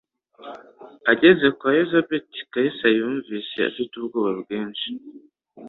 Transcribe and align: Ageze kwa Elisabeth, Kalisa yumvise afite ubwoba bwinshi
Ageze 1.11 1.45
kwa 1.57 1.69
Elisabeth, 1.77 2.33
Kalisa 2.51 2.87
yumvise 2.97 3.57
afite 3.69 3.91
ubwoba 3.95 4.31
bwinshi 4.41 4.89